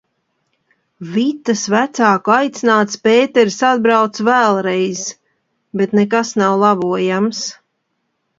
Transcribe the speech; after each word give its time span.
Vitas 1.17 1.65
vecāku 1.73 2.33
aicināts 2.35 2.97
Pēteris 3.09 3.59
atbrauc 3.73 4.23
vēlreiz, 4.31 5.03
bet 5.83 5.95
nekas 6.01 6.33
nav 6.45 6.59
labojams. 6.65 7.45